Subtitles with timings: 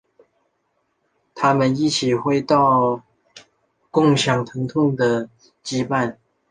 [1.35, 3.03] 他们一起体会到
[3.91, 5.29] 共享疼痛的
[5.63, 6.17] 羁绊。